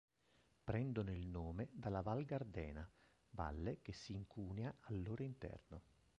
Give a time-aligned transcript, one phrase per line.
[0.63, 2.89] Prendono il nome dalla Val Gardena,
[3.35, 5.83] valle che si incunea al loro interno.